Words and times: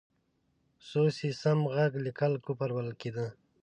سو، 0.87 1.01
سي، 1.17 1.29
سم، 1.41 1.59
ږغ 1.75 1.93
لیکل 2.05 2.33
کفر 2.45 2.69
بلل 2.75 2.93
کېده. 3.01 3.27